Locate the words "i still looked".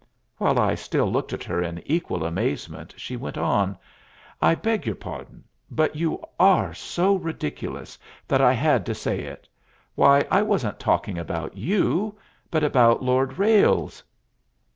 0.59-1.31